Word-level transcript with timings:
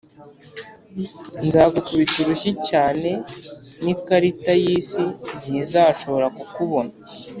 nzagukubita 1.45 2.15
urushyi 2.21 2.51
cyane 2.69 3.09
ni 3.83 3.93
karita 4.05 4.51
yisi 4.63 5.03
ntizashobora 5.43 6.27
kukubona. 6.37 6.93